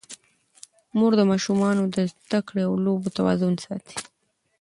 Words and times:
مور 0.97 1.11
د 1.17 1.21
ماشومانو 1.31 1.83
د 1.95 1.97
زده 2.13 2.39
کړې 2.47 2.61
او 2.67 2.73
لوبو 2.85 3.13
توازن 3.17 3.53
ساتي. 3.65 3.97